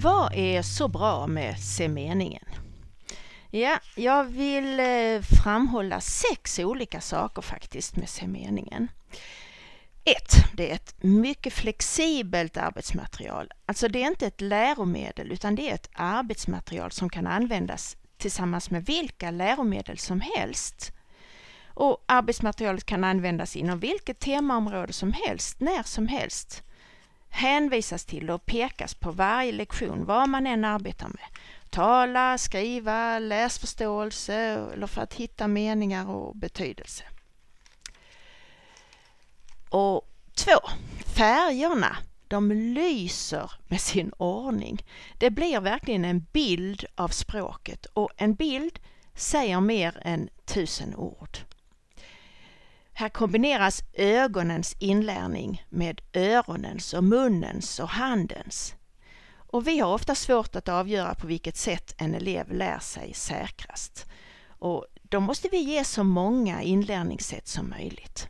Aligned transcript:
Vad 0.00 0.34
är 0.34 0.62
så 0.62 0.88
bra 0.88 1.26
med 1.26 1.58
Se 1.58 1.88
meningen? 1.88 2.44
Ja, 3.50 3.78
jag 3.96 4.24
vill 4.24 4.80
eh, 4.80 5.22
framhålla 5.42 6.00
sex 6.00 6.58
olika 6.58 7.00
saker 7.00 7.42
faktiskt 7.42 7.96
med 7.96 8.08
Se 8.08 8.26
meningen. 8.26 8.88
Ett, 10.04 10.56
det 10.56 10.70
är 10.70 10.74
ett 10.74 10.94
mycket 11.02 11.52
flexibelt 11.52 12.56
arbetsmaterial. 12.56 13.52
Alltså 13.66 13.88
det 13.88 14.02
är 14.02 14.06
inte 14.06 14.26
ett 14.26 14.40
läromedel 14.40 15.32
utan 15.32 15.54
det 15.54 15.70
är 15.70 15.74
ett 15.74 15.90
arbetsmaterial 15.92 16.92
som 16.92 17.10
kan 17.10 17.26
användas 17.26 17.96
tillsammans 18.16 18.70
med 18.70 18.86
vilka 18.86 19.30
läromedel 19.30 19.98
som 19.98 20.20
helst. 20.20 20.92
Och 21.66 22.04
arbetsmaterialet 22.06 22.86
kan 22.86 23.04
användas 23.04 23.56
inom 23.56 23.78
vilket 23.78 24.18
temaområde 24.18 24.92
som 24.92 25.12
helst, 25.12 25.60
när 25.60 25.82
som 25.82 26.08
helst. 26.08 26.62
Hänvisas 27.30 28.04
till 28.04 28.30
och 28.30 28.46
pekas 28.46 28.94
på 28.94 29.10
varje 29.10 29.52
lektion, 29.52 30.04
vad 30.04 30.28
man 30.28 30.46
än 30.46 30.64
arbetar 30.64 31.08
med. 31.08 31.26
Tala, 31.70 32.38
skriva, 32.38 33.18
läsförståelse 33.18 34.34
eller 34.72 34.86
för 34.86 35.02
att 35.02 35.14
hitta 35.14 35.48
meningar 35.48 36.10
och 36.10 36.36
betydelse. 36.36 37.04
Och 39.70 40.08
två, 40.34 40.68
färgerna 41.06 41.96
de 42.28 42.52
lyser 42.52 43.50
med 43.68 43.80
sin 43.80 44.12
ordning. 44.16 44.84
Det 45.18 45.30
blir 45.30 45.60
verkligen 45.60 46.04
en 46.04 46.26
bild 46.32 46.84
av 46.94 47.08
språket 47.08 47.86
och 47.86 48.10
en 48.16 48.34
bild 48.34 48.78
säger 49.14 49.60
mer 49.60 49.98
än 50.02 50.28
tusen 50.44 50.96
ord. 50.96 51.38
Här 52.98 53.08
kombineras 53.08 53.82
ögonens 53.92 54.76
inlärning 54.78 55.66
med 55.68 56.00
öronens 56.12 56.94
och 56.94 57.04
munnens 57.04 57.78
och 57.80 57.88
handens. 57.88 58.74
Och 59.36 59.66
vi 59.66 59.78
har 59.78 59.94
ofta 59.94 60.14
svårt 60.14 60.56
att 60.56 60.68
avgöra 60.68 61.14
på 61.14 61.26
vilket 61.26 61.56
sätt 61.56 61.94
en 61.98 62.14
elev 62.14 62.52
lär 62.52 62.78
sig 62.78 63.14
säkrast. 63.14 64.06
Och 64.48 64.86
då 65.02 65.20
måste 65.20 65.48
vi 65.48 65.58
ge 65.58 65.84
så 65.84 66.04
många 66.04 66.62
inlärningssätt 66.62 67.48
som 67.48 67.70
möjligt. 67.70 68.28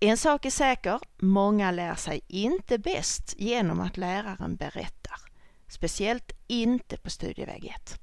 En 0.00 0.16
sak 0.16 0.44
är 0.44 0.50
säker, 0.50 1.00
många 1.16 1.70
lär 1.70 1.94
sig 1.94 2.20
inte 2.28 2.78
bäst 2.78 3.34
genom 3.38 3.80
att 3.80 3.96
läraren 3.96 4.56
berättar. 4.56 5.20
Speciellt 5.68 6.32
inte 6.46 6.96
på 6.96 7.10
studieväg 7.10 7.72
1. 7.76 8.00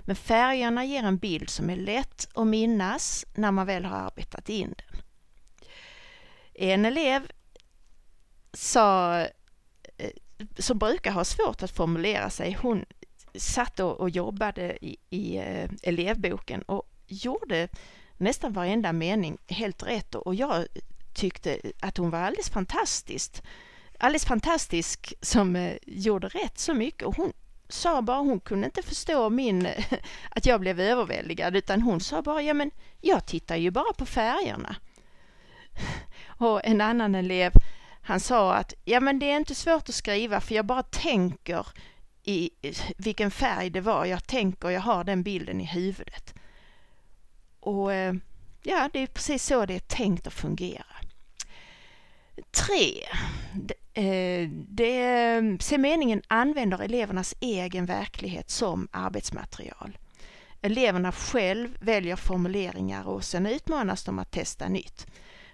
Men 0.00 0.16
färgerna 0.16 0.84
ger 0.84 1.02
en 1.02 1.18
bild 1.18 1.50
som 1.50 1.70
är 1.70 1.76
lätt 1.76 2.28
att 2.34 2.46
minnas 2.46 3.24
när 3.34 3.50
man 3.50 3.66
väl 3.66 3.84
har 3.84 3.96
arbetat 3.96 4.48
in 4.48 4.74
den. 4.76 4.95
En 6.58 6.84
elev 6.84 7.30
sa, 8.52 9.20
eh, 9.96 10.10
som 10.58 10.78
brukar 10.78 11.10
ha 11.10 11.24
svårt 11.24 11.62
att 11.62 11.70
formulera 11.70 12.30
sig, 12.30 12.58
hon 12.62 12.84
satt 13.34 13.80
och 13.80 14.10
jobbade 14.10 14.84
i, 14.84 14.96
i 15.10 15.36
eh, 15.36 15.70
elevboken 15.82 16.62
och 16.62 16.90
gjorde 17.06 17.68
nästan 18.16 18.52
varenda 18.52 18.92
mening 18.92 19.38
helt 19.48 19.82
rätt 19.82 20.14
och 20.14 20.34
jag 20.34 20.66
tyckte 21.14 21.60
att 21.80 21.96
hon 21.96 22.10
var 22.10 22.18
alldeles 22.18 22.50
fantastisk. 22.50 23.42
Alldeles 23.98 24.24
fantastisk 24.24 25.14
som 25.20 25.56
eh, 25.56 25.76
gjorde 25.86 26.28
rätt 26.28 26.58
så 26.58 26.74
mycket 26.74 27.02
och 27.02 27.16
hon 27.16 27.32
sa 27.68 28.02
bara, 28.02 28.18
hon 28.18 28.40
kunde 28.40 28.66
inte 28.66 28.82
förstå 28.82 29.30
min, 29.30 29.68
att 30.30 30.46
jag 30.46 30.60
blev 30.60 30.80
överväldigad 30.80 31.56
utan 31.56 31.82
hon 31.82 32.00
sa 32.00 32.22
bara, 32.22 32.42
ja 32.42 32.54
men 32.54 32.70
jag 33.00 33.26
tittar 33.26 33.56
ju 33.56 33.70
bara 33.70 33.92
på 33.92 34.06
färgerna. 34.06 34.76
Och 36.38 36.60
en 36.64 36.80
annan 36.80 37.14
elev, 37.14 37.52
han 38.02 38.20
sa 38.20 38.54
att, 38.54 38.74
ja 38.84 39.00
men 39.00 39.18
det 39.18 39.30
är 39.30 39.36
inte 39.36 39.54
svårt 39.54 39.88
att 39.88 39.94
skriva 39.94 40.40
för 40.40 40.54
jag 40.54 40.66
bara 40.66 40.82
tänker 40.82 41.66
i 42.22 42.50
vilken 42.96 43.30
färg 43.30 43.70
det 43.70 43.80
var. 43.80 44.04
Jag 44.04 44.26
tänker, 44.26 44.70
jag 44.70 44.80
har 44.80 45.04
den 45.04 45.22
bilden 45.22 45.60
i 45.60 45.64
huvudet. 45.64 46.34
Och 47.60 47.92
eh, 47.92 48.14
ja, 48.62 48.90
det 48.92 48.98
är 48.98 49.06
precis 49.06 49.46
så 49.46 49.66
det 49.66 49.74
är 49.74 49.78
tänkt 49.78 50.26
att 50.26 50.32
fungera. 50.32 50.84
Tre. 52.50 53.06
det, 53.54 53.74
eh, 54.02 54.48
det, 54.50 55.62
se 55.62 55.78
meningen 55.78 56.22
använder 56.28 56.78
elevernas 56.78 57.34
egen 57.40 57.86
verklighet 57.86 58.50
som 58.50 58.88
arbetsmaterial. 58.90 59.98
Eleverna 60.60 61.12
själv 61.12 61.78
väljer 61.80 62.16
formuleringar 62.16 63.08
och 63.08 63.24
sen 63.24 63.46
utmanas 63.46 64.04
de 64.04 64.18
att 64.18 64.30
testa 64.30 64.68
nytt. 64.68 65.06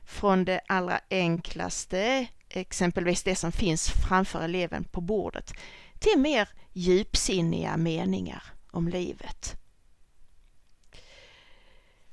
Från 0.04 0.44
det 0.44 0.60
allra 0.68 1.00
enklaste, 1.10 2.26
exempelvis 2.48 3.22
det 3.22 3.36
som 3.36 3.52
finns 3.52 3.90
framför 3.90 4.42
eleven 4.42 4.84
på 4.84 5.00
bordet, 5.00 5.52
till 5.98 6.18
mer 6.18 6.48
djupsinniga 6.72 7.76
meningar 7.76 8.42
om 8.70 8.88
livet. 8.88 9.56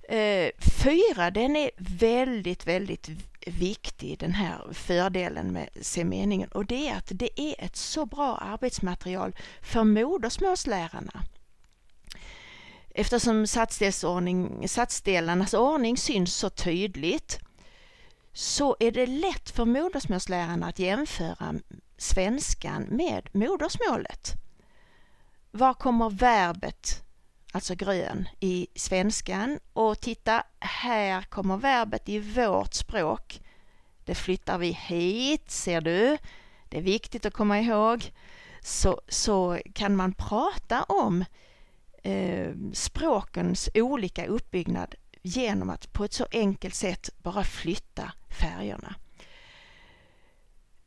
Eh, 0.09 0.49
fyra, 0.83 1.31
den 1.31 1.55
är 1.55 1.71
väldigt, 1.77 2.67
väldigt 2.67 3.09
viktig 3.45 4.19
den 4.19 4.31
här 4.31 4.73
fördelen 4.73 5.53
med 5.53 5.69
Se 5.81 6.03
meningen 6.03 6.49
och 6.49 6.65
det 6.65 6.89
är 6.89 6.97
att 6.97 7.11
det 7.11 7.41
är 7.41 7.65
ett 7.65 7.75
så 7.75 8.05
bra 8.05 8.37
arbetsmaterial 8.37 9.35
för 9.61 9.83
modersmålslärarna. 9.83 11.23
Eftersom 12.89 13.47
satsdelarnas 14.67 15.53
ordning 15.53 15.97
syns 15.97 16.35
så 16.35 16.49
tydligt 16.49 17.39
så 18.39 18.75
är 18.79 18.91
det 18.91 19.05
lätt 19.05 19.49
för 19.49 19.65
modersmålslärarna 19.65 20.67
att 20.67 20.79
jämföra 20.79 21.55
svenskan 21.97 22.83
med 22.83 23.29
modersmålet. 23.31 24.33
Var 25.51 25.73
kommer 25.73 26.09
verbet 26.09 27.03
alltså 27.51 27.75
grön, 27.75 28.27
i 28.39 28.67
svenskan. 28.75 29.59
Och 29.73 29.99
titta, 29.99 30.43
här 30.59 31.21
kommer 31.21 31.57
verbet 31.57 32.09
i 32.09 32.19
vårt 32.19 32.73
språk. 32.73 33.41
Det 34.05 34.15
flyttar 34.15 34.57
vi 34.57 34.71
hit, 34.71 35.51
ser 35.51 35.81
du. 35.81 36.17
Det 36.69 36.77
är 36.77 36.81
viktigt 36.81 37.25
att 37.25 37.33
komma 37.33 37.59
ihåg. 37.59 38.11
Så, 38.61 39.01
så 39.07 39.59
kan 39.73 39.95
man 39.95 40.13
prata 40.13 40.83
om 40.83 41.25
eh, 42.03 42.51
språkens 42.73 43.69
olika 43.73 44.25
uppbyggnad 44.25 44.95
genom 45.21 45.69
att 45.69 45.93
på 45.93 46.03
ett 46.03 46.13
så 46.13 46.27
enkelt 46.31 46.75
sätt 46.75 47.09
bara 47.17 47.43
flytta 47.43 48.11
färgerna. 48.29 48.95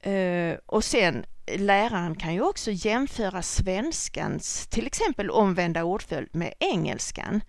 Eh, 0.01 0.59
och 0.67 0.85
sen 0.85 1.25
läraren 1.47 2.15
kan 2.15 2.35
ju 2.35 2.41
också 2.41 2.71
jämföra 2.71 3.43
svenskans 3.43 4.67
till 4.67 4.87
exempel 4.87 5.31
omvända 5.31 5.85
ordföljd 5.85 6.29
med 6.33 6.55
engelskan. 6.59 7.41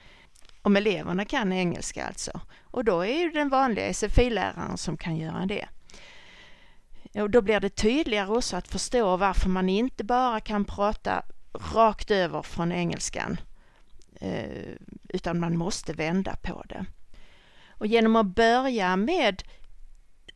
Om 0.62 0.76
eleverna 0.76 1.26
kan 1.26 1.54
engelska 1.54 2.08
alltså. 2.08 2.42
Och 2.64 2.86
då 2.86 3.06
är 3.06 3.26
det 3.26 3.40
den 3.40 3.50
vanliga 3.50 3.94
SFI-läraren 3.94 4.78
som 4.78 4.98
kan 4.98 5.16
göra 5.16 5.46
det. 5.46 5.68
Och 7.22 7.30
då 7.30 7.42
blir 7.42 7.60
det 7.60 7.70
tydligare 7.70 8.30
också 8.30 8.58
att 8.58 8.68
förstå 8.68 9.18
varför 9.18 9.50
man 9.50 9.70
inte 9.70 10.04
bara 10.04 10.40
kan 10.40 10.66
prata 10.66 11.24
rakt 11.74 12.12
över 12.12 12.42
från 12.42 12.72
engelskan 12.72 13.38
eh, 14.20 14.76
utan 15.14 15.40
man 15.40 15.58
måste 15.58 15.94
vända 15.94 16.36
på 16.42 16.64
det. 16.70 16.86
Och 17.68 17.88
genom 17.88 18.16
att 18.16 18.36
börja 18.36 18.96
med 18.96 19.44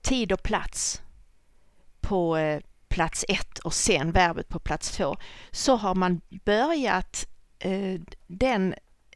tid 0.01 0.31
och 0.31 0.43
plats 0.43 1.01
på 2.01 2.37
eh, 2.37 2.61
plats 2.87 3.25
ett 3.27 3.59
och 3.59 3.73
sen 3.73 4.11
verbet 4.11 4.49
på 4.49 4.59
plats 4.59 4.97
två 4.97 5.15
så 5.51 5.75
har 5.75 5.95
man 5.95 6.21
börjat 6.45 7.27
eh, 7.59 8.01
den 8.27 8.75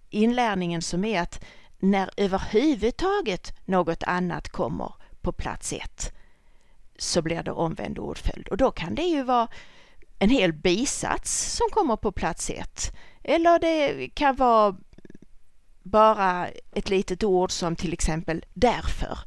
inlärningen 0.09 0.81
som 0.81 1.05
är 1.05 1.21
att 1.21 1.43
när 1.79 2.09
överhuvudtaget 2.17 3.53
något 3.65 4.03
annat 4.03 4.49
kommer 4.49 4.93
på 5.21 5.31
plats 5.31 5.73
ett 5.73 6.13
så 6.97 7.21
blir 7.21 7.43
det 7.43 7.51
omvänd 7.51 7.99
ordföljd 7.99 8.47
och 8.47 8.57
då 8.57 8.71
kan 8.71 8.95
det 8.95 9.03
ju 9.03 9.23
vara 9.23 9.47
en 10.19 10.29
hel 10.29 10.53
bisats 10.53 11.55
som 11.57 11.67
kommer 11.71 11.95
på 11.95 12.11
plats 12.11 12.49
ett 12.49 12.95
eller 13.23 13.59
det 13.59 14.09
kan 14.09 14.35
vara 14.35 14.75
bara 15.83 16.47
ett 16.71 16.89
litet 16.89 17.23
ord 17.23 17.51
som 17.51 17.75
till 17.75 17.93
exempel 17.93 18.45
därför 18.53 19.19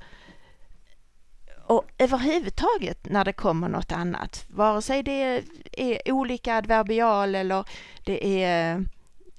och 1.67 1.85
överhuvudtaget 1.99 2.99
när 3.11 3.25
det 3.25 3.33
kommer 3.33 3.69
något 3.69 3.93
annat, 3.93 4.45
vare 4.49 4.83
sig 4.83 5.03
det 5.03 5.43
är 5.73 6.13
olika 6.13 6.57
adverbial 6.57 7.35
eller 7.35 7.65
det 8.05 8.45
är, 8.45 8.85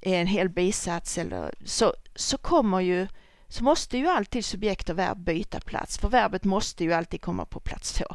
en 0.01 0.27
hel 0.27 0.50
bisats 0.50 1.17
eller 1.17 1.53
så, 1.65 1.94
så 2.15 2.38
kommer 2.38 2.79
ju 2.79 3.07
så 3.47 3.63
måste 3.63 3.97
ju 3.97 4.07
alltid 4.07 4.45
subjekt 4.45 4.89
och 4.89 5.00
verb 5.00 5.17
byta 5.17 5.59
plats, 5.59 5.97
för 5.97 6.09
verbet 6.09 6.44
måste 6.44 6.83
ju 6.83 6.94
alltid 6.94 7.21
komma 7.21 7.45
på 7.45 7.59
plats 7.59 7.94
två. 7.94 8.06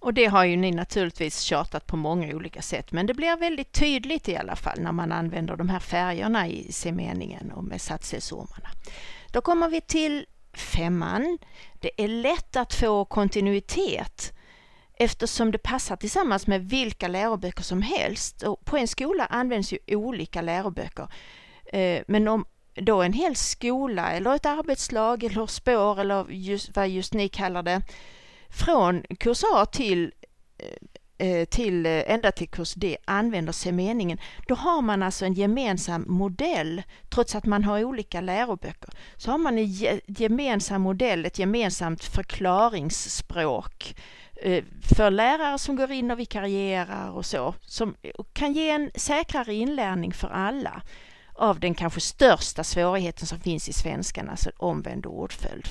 Och 0.00 0.14
det 0.14 0.26
har 0.26 0.44
ju 0.44 0.56
ni 0.56 0.70
naturligtvis 0.70 1.40
tjatat 1.40 1.86
på 1.86 1.96
många 1.96 2.34
olika 2.34 2.62
sätt, 2.62 2.92
men 2.92 3.06
det 3.06 3.14
blir 3.14 3.36
väldigt 3.36 3.72
tydligt 3.72 4.28
i 4.28 4.36
alla 4.36 4.56
fall 4.56 4.80
när 4.80 4.92
man 4.92 5.12
använder 5.12 5.56
de 5.56 5.68
här 5.68 5.80
färgerna 5.80 6.48
i 6.48 6.72
semeningen 6.72 7.52
och 7.52 7.64
med 7.64 7.80
satshälsormarna. 7.80 8.68
Då 9.32 9.40
kommer 9.40 9.68
vi 9.68 9.80
till 9.80 10.26
femman. 10.52 11.38
Det 11.80 12.02
är 12.04 12.08
lätt 12.08 12.56
att 12.56 12.74
få 12.74 13.04
kontinuitet 13.04 14.32
eftersom 14.94 15.50
det 15.50 15.58
passar 15.58 15.96
tillsammans 15.96 16.46
med 16.46 16.68
vilka 16.68 17.08
läroböcker 17.08 17.62
som 17.62 17.82
helst. 17.82 18.42
Och 18.42 18.64
på 18.64 18.76
en 18.76 18.88
skola 18.88 19.26
används 19.26 19.72
ju 19.72 19.78
olika 19.86 20.42
läroböcker. 20.42 21.08
Eh, 21.72 22.02
men 22.08 22.28
om 22.28 22.44
då 22.74 23.02
en 23.02 23.12
hel 23.12 23.36
skola 23.36 24.12
eller 24.12 24.34
ett 24.34 24.46
arbetslag 24.46 25.24
eller 25.24 25.46
spår 25.46 26.00
eller 26.00 26.26
just, 26.30 26.76
vad 26.76 26.88
just 26.88 27.14
ni 27.14 27.28
kallar 27.28 27.62
det 27.62 27.82
från 28.50 29.02
kurs 29.18 29.42
A 29.54 29.66
till 29.66 30.12
eh, 30.58 31.28
eh, 31.28 31.44
till 31.44 31.86
eh, 31.86 32.02
ända 32.06 32.32
till 32.32 32.48
kurs 32.48 32.74
D 32.74 32.96
använder 33.04 33.52
sig 33.52 33.72
meningen, 33.72 34.18
då 34.48 34.54
har 34.54 34.82
man 34.82 35.02
alltså 35.02 35.24
en 35.24 35.34
gemensam 35.34 36.04
modell 36.08 36.82
trots 37.08 37.34
att 37.34 37.46
man 37.46 37.64
har 37.64 37.84
olika 37.84 38.20
läroböcker. 38.20 38.90
Så 39.16 39.30
har 39.30 39.38
man 39.38 39.58
en 39.58 40.00
gemensam 40.06 40.82
modell, 40.82 41.26
ett 41.26 41.38
gemensamt 41.38 42.04
förklaringsspråk 42.04 43.94
för 44.82 45.10
lärare 45.10 45.58
som 45.58 45.76
går 45.76 45.92
in 45.92 46.10
och 46.10 46.18
vikarierar 46.18 47.10
och 47.10 47.26
så, 47.26 47.54
som 47.60 47.94
kan 48.32 48.52
ge 48.52 48.70
en 48.70 48.90
säkrare 48.94 49.54
inlärning 49.54 50.12
för 50.12 50.28
alla 50.28 50.82
av 51.34 51.60
den 51.60 51.74
kanske 51.74 52.00
största 52.00 52.64
svårigheten 52.64 53.26
som 53.26 53.40
finns 53.40 53.68
i 53.68 53.72
svenskan, 53.72 54.28
alltså 54.28 54.50
omvänd 54.56 55.06
ordföljd. 55.06 55.68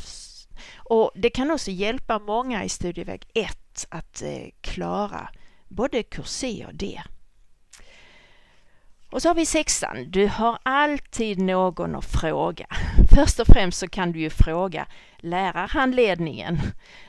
Och 0.75 1.11
det 1.15 1.29
kan 1.29 1.51
också 1.51 1.71
hjälpa 1.71 2.19
många 2.19 2.63
i 2.63 2.69
studieväg 2.69 3.27
1 3.33 3.87
att 3.89 4.21
eh, 4.21 4.47
klara 4.61 5.29
både 5.67 6.03
kurs 6.03 6.27
C 6.27 6.65
och 6.67 6.75
D. 6.75 7.01
Och 9.11 9.21
så 9.21 9.29
har 9.29 9.35
vi 9.35 9.45
sexan. 9.45 10.05
Du 10.11 10.27
har 10.27 10.59
alltid 10.63 11.39
någon 11.39 11.95
att 11.95 12.05
fråga. 12.05 12.65
Först 13.15 13.39
och 13.39 13.47
främst 13.47 13.79
så 13.79 13.87
kan 13.87 14.11
du 14.11 14.19
ju 14.19 14.29
fråga 14.29 14.87
lärarhandledningen. 15.17 16.59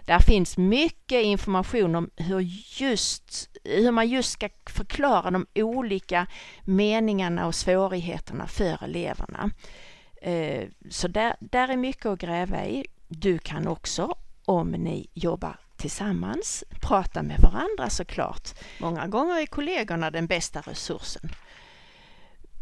Där 0.05 0.19
finns 0.19 0.57
mycket 0.57 1.25
information 1.25 1.95
om 1.95 2.11
hur, 2.17 2.41
just, 2.81 3.51
hur 3.65 3.91
man 3.91 4.09
just 4.09 4.31
ska 4.31 4.49
förklara 4.67 5.31
de 5.31 5.47
olika 5.55 6.27
meningarna 6.65 7.47
och 7.47 7.55
svårigheterna 7.55 8.47
för 8.47 8.85
eleverna. 8.85 9.51
Eh, 10.23 10.69
så 10.91 11.09
där, 11.09 11.37
där 11.41 11.69
är 11.69 11.77
mycket 11.77 12.07
att 12.07 12.19
gräva 12.19 12.67
i. 12.67 12.87
Du 13.13 13.39
kan 13.39 13.69
också, 13.69 14.15
om 14.45 14.71
ni 14.71 15.11
jobbar 15.15 15.61
tillsammans, 15.77 16.65
prata 16.81 17.23
med 17.23 17.41
varandra 17.41 17.91
såklart. 17.91 18.49
Många 18.81 19.07
gånger 19.07 19.41
är 19.41 19.47
kollegorna 19.47 20.11
den 20.11 20.27
bästa 20.27 20.61
resursen. 20.61 21.31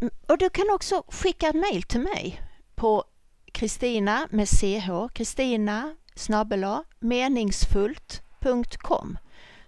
Mm, 0.01 0.15
och 0.29 0.39
du 0.39 0.51
kan 0.51 0.71
också 0.71 1.03
skicka 1.09 1.49
ett 1.49 1.55
mejl 1.55 1.83
till 1.83 2.01
mig 2.01 2.43
på 2.75 3.05
Kristina 3.53 4.29
med 4.31 4.49
ch, 4.49 5.09
Kristina 5.13 5.97
snabbela 6.15 6.85
meningsfullt.com 6.99 9.19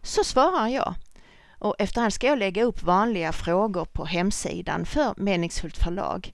så 0.02 0.24
svarar 0.24 0.68
jag. 0.68 0.94
Och 1.58 1.74
efterhand 1.78 2.12
ska 2.12 2.26
jag 2.26 2.38
lägga 2.38 2.64
upp 2.64 2.82
vanliga 2.82 3.32
frågor 3.32 3.84
på 3.84 4.04
hemsidan 4.04 4.86
för 4.86 5.14
Meningsfullt 5.16 5.78
förlag 5.78 6.32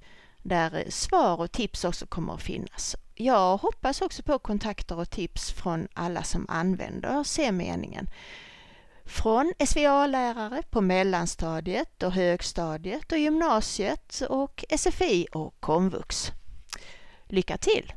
där 0.48 0.84
svar 0.90 1.40
och 1.40 1.52
tips 1.52 1.84
också 1.84 2.06
kommer 2.06 2.34
att 2.34 2.42
finnas. 2.42 2.96
Jag 3.14 3.56
hoppas 3.56 4.02
också 4.02 4.22
på 4.22 4.38
kontakter 4.38 4.98
och 4.98 5.10
tips 5.10 5.52
från 5.52 5.88
alla 5.94 6.22
som 6.22 6.46
använder 6.48 7.24
C-meningen. 7.24 8.10
Från 9.04 9.52
SVA-lärare 9.66 10.62
på 10.70 10.80
mellanstadiet 10.80 12.02
och 12.02 12.12
högstadiet 12.12 13.12
och 13.12 13.18
gymnasiet 13.18 14.22
och 14.28 14.64
SFI 14.78 15.26
och 15.32 15.54
komvux. 15.60 16.32
Lycka 17.28 17.56
till! 17.58 17.92